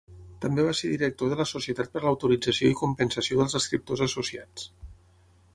També 0.45 0.63
va 0.67 0.71
ser 0.79 0.87
director 0.93 1.31
de 1.33 1.37
la 1.41 1.45
Societat 1.49 1.93
per 1.97 2.03
l'autorització 2.05 2.71
i 2.73 2.79
compensació 2.81 3.39
dels 3.43 3.59
escriptors 3.63 4.05
associats. 4.11 4.71